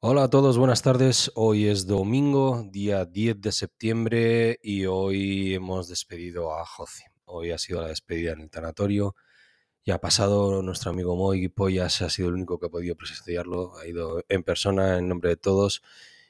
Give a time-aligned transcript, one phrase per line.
[0.00, 1.32] Hola a todos, buenas tardes.
[1.34, 7.04] Hoy es domingo, día 10 de septiembre y hoy hemos despedido a José.
[7.24, 9.16] Hoy ha sido la despedida en el tanatorio.
[9.86, 13.78] Ya ha pasado nuestro amigo Moy Pollas, ha sido el único que ha podido presenciarlo.
[13.78, 15.82] Ha ido en persona en nombre de todos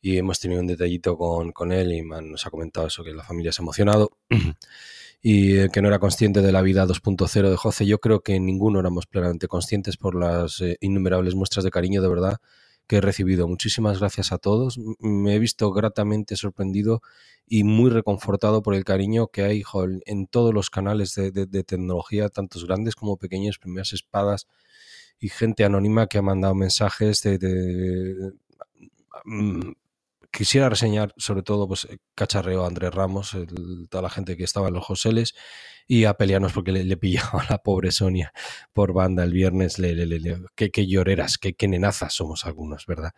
[0.00, 3.24] y hemos tenido un detallito con, con él y nos ha comentado eso, que la
[3.24, 4.12] familia se ha emocionado
[5.20, 7.86] y que no era consciente de la vida 2.0 de José.
[7.86, 12.08] Yo creo que ninguno éramos plenamente conscientes por las eh, innumerables muestras de cariño, de
[12.08, 12.40] verdad
[12.88, 13.46] que he recibido.
[13.46, 14.78] Muchísimas gracias a todos.
[14.98, 17.02] Me he visto gratamente sorprendido
[17.46, 19.62] y muy reconfortado por el cariño que hay
[20.06, 24.48] en todos los canales de, tecnología, tantos grandes como pequeños, primeras espadas
[25.20, 28.32] y gente anónima que ha mandado mensajes de,
[29.24, 29.72] mm,
[30.30, 33.36] quisiera reseñar sobre todo pues cacharreo a Andrés Ramos,
[33.90, 35.34] toda la gente que estaba en los Joseles
[35.86, 38.32] y a pelearnos porque le, pillaba a la pobre Sonia
[38.72, 39.78] por banda el viernes.
[39.78, 43.12] Le, le, qué, lloreras, qué, qué nenazas somos algunos, ¿verdad?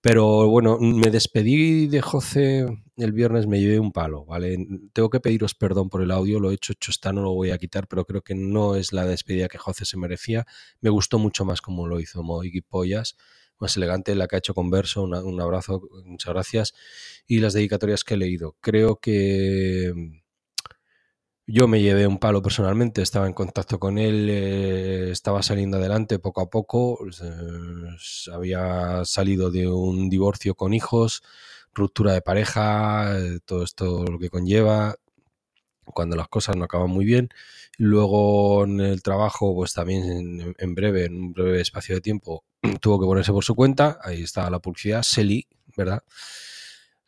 [0.00, 4.56] Pero bueno, me despedí de José el viernes, me llevé un palo, ¿vale?
[4.92, 7.50] Tengo que pediros perdón por el audio, lo he hecho, hecho está, no lo voy
[7.50, 10.46] a quitar, pero creo que no es la despedida que José se merecía.
[10.80, 13.16] Me gustó mucho más como lo hizo Moigi Pollas
[13.60, 16.74] más elegante, la que ha hecho Converso, un abrazo, muchas gracias.
[17.26, 18.56] Y las dedicatorias que he leído.
[18.60, 20.20] Creo que mm,
[21.50, 26.18] yo me llevé un palo personalmente, estaba en contacto con él, eh, estaba saliendo adelante
[26.18, 26.98] poco a poco,
[28.32, 31.22] había salido de un divorcio con hijos,
[31.72, 34.96] ruptura de pareja, eh, todo esto lo que conlleva,
[35.94, 37.28] cuando las cosas no acaban muy bien.
[37.76, 42.44] Luego en el trabajo, pues también en, breve, en un breve espacio de tiempo,
[42.80, 43.98] tuvo que ponerse por su cuenta.
[44.02, 46.02] Ahí estaba la publicidad, Seli, ¿verdad?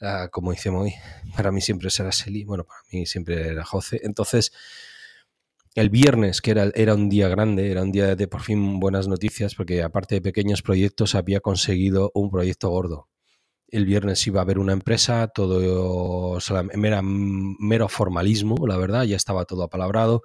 [0.00, 0.94] Ah, como dice hoy,
[1.36, 4.00] para mí siempre será Seli, bueno, para mí siempre era Jose.
[4.02, 4.52] Entonces,
[5.74, 9.08] el viernes, que era, era un día grande, era un día de por fin buenas
[9.08, 13.08] noticias, porque aparte de pequeños proyectos, había conseguido un proyecto gordo
[13.72, 16.38] el viernes iba a haber una empresa, todo
[16.82, 20.22] era mero formalismo, la verdad, ya estaba todo apalabrado,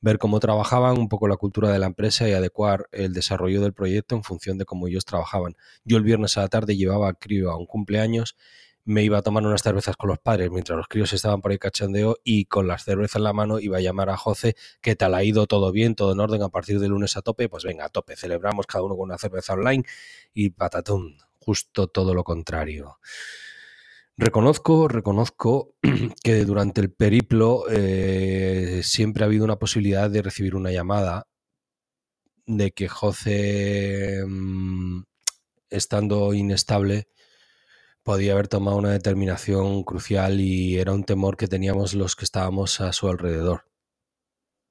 [0.00, 3.72] ver cómo trabajaban, un poco la cultura de la empresa y adecuar el desarrollo del
[3.72, 5.56] proyecto en función de cómo ellos trabajaban.
[5.84, 8.36] Yo el viernes a la tarde llevaba a crío a un cumpleaños,
[8.84, 11.58] me iba a tomar unas cervezas con los padres mientras los críos estaban por ahí
[11.58, 15.14] cachondeo y con las cervezas en la mano iba a llamar a José, ¿qué tal
[15.14, 15.46] ha ido?
[15.46, 15.94] ¿Todo bien?
[15.94, 16.42] ¿Todo en orden?
[16.42, 19.18] A partir del lunes a tope, pues venga, a tope, celebramos cada uno con una
[19.18, 19.84] cerveza online
[20.32, 22.98] y patatón justo todo lo contrario.
[24.18, 25.76] Reconozco, reconozco
[26.22, 31.26] que durante el periplo eh, siempre ha habido una posibilidad de recibir una llamada
[32.44, 35.04] de que José, mm,
[35.70, 37.08] estando inestable,
[38.02, 42.82] podía haber tomado una determinación crucial y era un temor que teníamos los que estábamos
[42.82, 43.70] a su alrededor.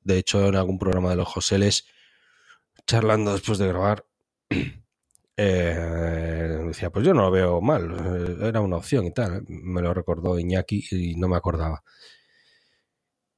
[0.02, 1.88] De hecho, en algún programa de los Joseles,
[2.86, 4.06] charlando después de grabar,
[5.40, 9.44] Eh, decía, pues yo no lo veo mal, eh, era una opción y tal.
[9.48, 11.84] Me lo recordó Iñaki y no me acordaba.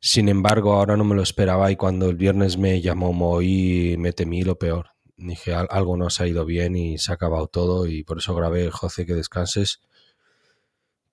[0.01, 4.13] Sin embargo, ahora no me lo esperaba y cuando el viernes me llamó Moy me
[4.13, 4.91] temí lo peor.
[5.17, 8.33] Dije, algo no se ha ido bien y se ha acabado todo y por eso
[8.33, 9.81] grabé, José, que descanses,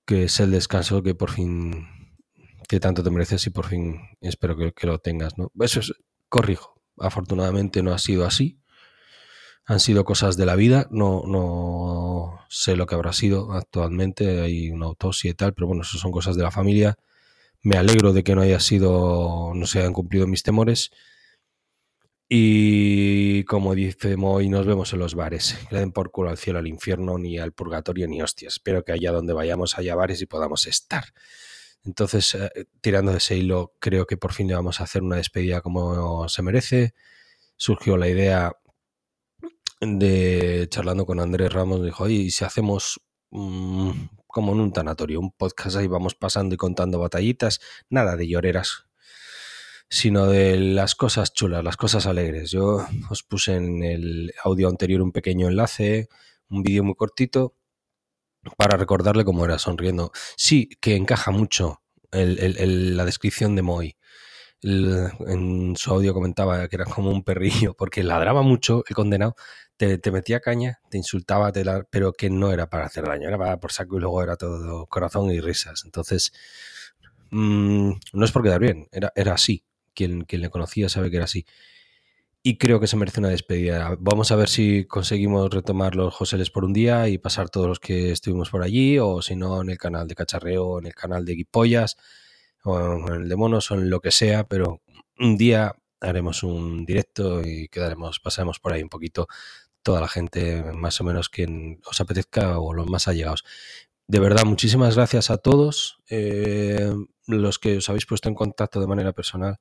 [0.05, 1.89] que es el descanso que por fin,
[2.69, 5.51] que tanto te mereces y por fin espero que, que lo tengas, ¿no?
[5.61, 5.93] Eso es,
[6.29, 6.81] corrijo.
[6.99, 8.61] Afortunadamente no ha sido así
[9.67, 14.71] han sido cosas de la vida, no, no sé lo que habrá sido actualmente, hay
[14.71, 16.97] una autopsia y tal, pero bueno, eso son cosas de la familia.
[17.63, 20.93] Me alegro de que no haya sido, no se hayan cumplido mis temores.
[22.29, 25.57] Y como dice Moy, nos vemos en los bares.
[25.73, 28.55] le den por culo al cielo, al infierno, ni al purgatorio, ni hostias.
[28.55, 31.05] Espero que allá donde vayamos haya bares y podamos estar.
[31.85, 35.17] Entonces, eh, tirando de ese hilo, creo que por fin le vamos a hacer una
[35.17, 36.95] despedida como se merece.
[37.57, 38.57] Surgió la idea
[39.81, 43.01] de charlando con Andrés Ramos, dijo, oye, ¿y si hacemos
[43.31, 43.91] mm,
[44.37, 48.87] como en un tanatorio, un podcast ahí vamos pasando y contando batallitas, nada de lloreras,
[49.89, 52.51] sino de las cosas chulas, las cosas alegres.
[52.51, 56.11] Yo os puse en el audio anterior un pequeño enlace,
[56.51, 57.55] un vídeo muy cortito,
[58.59, 60.13] para recordarle cómo era sonriendo.
[60.37, 61.83] Sí, que encaja mucho
[62.13, 63.97] la descripción de Moy.
[64.63, 69.35] en su audio comentaba que era como un perrillo, porque ladraba mucho el condenado,
[69.77, 71.53] te, metía caña, te insultaba,
[71.91, 74.87] pero que no era para hacer daño, era para por saco y luego era todo
[74.87, 75.83] corazón y risas.
[75.85, 76.33] Entonces,
[77.31, 79.65] mm, no es porque dar bien, era, era así.
[79.95, 81.47] Quien, quien le conocía sabe que era así.
[82.43, 83.97] Y creo que se merece una despedida.
[83.99, 87.81] Vamos a ver si conseguimos retomar los Joseles por un día y pasar todos los
[87.81, 91.25] que estuvimos por allí, o si no, en el canal de Cacharreo, en el canal
[91.25, 91.97] de Guipollas,
[92.65, 94.81] o en el de Monos, o en lo que sea, pero
[95.19, 99.27] un día haremos un directo y quedaremos, pasaremos por ahí un poquito
[99.87, 103.45] toda la gente, más o menos quien os apetezca o los más allegados.
[104.09, 106.93] De verdad, muchísimas gracias a todos eh,
[107.29, 109.61] los que os habéis puesto en contacto de manera personal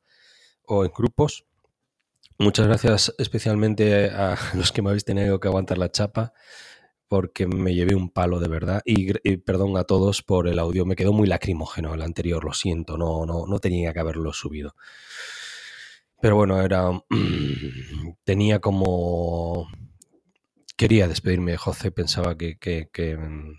[0.65, 1.45] o en grupos.
[2.39, 6.33] Muchas gracias especialmente a los que me habéis tenido que aguantar la chapa
[7.07, 10.95] porque me llevé un palo de verdad y, perdón a todos por el audio, me
[10.95, 14.75] quedó muy lacrimógeno el anterior, lo siento, no, no, no tenía que haberlo subido.
[16.19, 16.89] Pero bueno, era
[18.23, 19.67] tenía como
[20.75, 22.87] quería despedirme de José, pensaba que,
[23.17, 23.53] mm,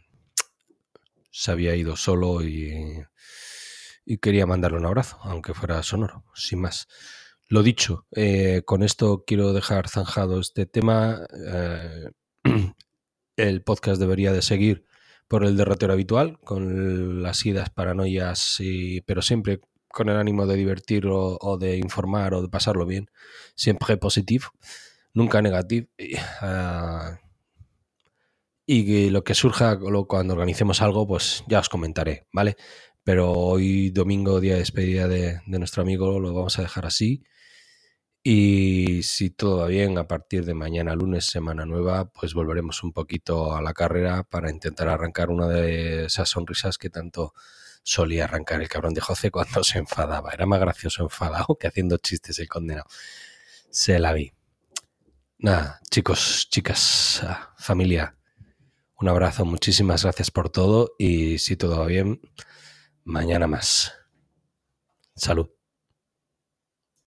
[1.31, 3.03] se había ido solo y,
[4.21, 6.89] quería mandarle un abrazo, aunque fuera sonoro, sin más.
[7.49, 11.27] Lo dicho, eh, con esto quiero dejar zanjado este tema.
[11.47, 12.11] Eh,
[13.37, 14.85] el podcast debería de seguir
[15.29, 18.59] por el derrotero habitual, con las idas, paranoias,
[19.07, 23.11] pero siempre con el ánimo de divertir o, de informar o de pasarlo bien.
[23.55, 24.47] Siempre positivo,
[25.17, 25.89] nunca negativo.
[26.41, 27.19] Ah,
[28.67, 32.57] y lo que surja cuando organicemos algo, pues ya os comentaré, ¿vale?
[33.05, 37.25] Pero hoy domingo, día de despedida de, nuestro amigo, lo vamos a dejar así.
[38.23, 42.93] Y si todo va bien, a partir de mañana lunes, semana nueva, pues volveremos un
[42.93, 47.35] poquito a la carrera para intentar arrancar una de esas sonrisas que tanto
[47.85, 50.33] solía arrancar el cabrón de José cuando se enfadaba.
[50.33, 52.87] Era más gracioso enfadado que haciendo chistes el condenado.
[53.71, 54.36] Se la vi.
[55.39, 58.17] Nada, chicos, chicas, ah, familia,
[58.99, 62.23] un abrazo, muchísimas gracias por todo y si todo va bien,
[63.05, 63.93] mañana más.
[65.15, 65.56] Salud.